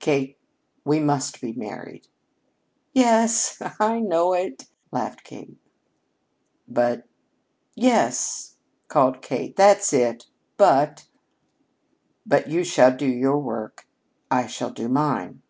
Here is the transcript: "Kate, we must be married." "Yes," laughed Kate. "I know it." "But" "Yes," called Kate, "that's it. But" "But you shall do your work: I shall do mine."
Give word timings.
"Kate, 0.00 0.36
we 0.84 0.98
must 0.98 1.40
be 1.40 1.52
married." 1.52 2.08
"Yes," 2.92 3.60
laughed 3.60 3.78
Kate. 3.78 3.78
"I 3.86 4.00
know 4.00 4.32
it." 4.32 4.66
"But" 6.66 7.04
"Yes," 7.76 8.56
called 8.88 9.22
Kate, 9.22 9.54
"that's 9.54 9.92
it. 9.92 10.26
But" 10.56 11.06
"But 12.26 12.48
you 12.48 12.64
shall 12.64 12.90
do 12.96 13.06
your 13.06 13.38
work: 13.38 13.86
I 14.32 14.48
shall 14.48 14.70
do 14.70 14.88
mine." 14.88 15.42